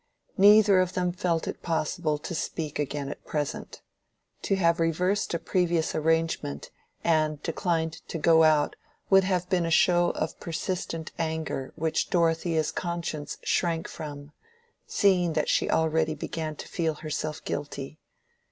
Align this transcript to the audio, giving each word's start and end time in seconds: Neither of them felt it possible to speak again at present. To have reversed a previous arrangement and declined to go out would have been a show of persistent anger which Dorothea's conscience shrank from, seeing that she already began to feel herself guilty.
Neither 0.35 0.79
of 0.79 0.93
them 0.93 1.11
felt 1.11 1.47
it 1.47 1.61
possible 1.61 2.17
to 2.17 2.33
speak 2.33 2.79
again 2.79 3.07
at 3.07 3.23
present. 3.23 3.83
To 4.41 4.55
have 4.55 4.79
reversed 4.79 5.31
a 5.35 5.37
previous 5.37 5.93
arrangement 5.93 6.71
and 7.03 7.39
declined 7.43 8.01
to 8.07 8.17
go 8.17 8.41
out 8.41 8.75
would 9.11 9.23
have 9.25 9.47
been 9.47 9.63
a 9.63 9.69
show 9.69 10.09
of 10.13 10.39
persistent 10.39 11.11
anger 11.19 11.71
which 11.75 12.09
Dorothea's 12.09 12.71
conscience 12.71 13.37
shrank 13.43 13.87
from, 13.87 14.31
seeing 14.87 15.33
that 15.33 15.49
she 15.49 15.69
already 15.69 16.15
began 16.15 16.55
to 16.55 16.67
feel 16.67 16.95
herself 16.95 17.45
guilty. 17.45 17.99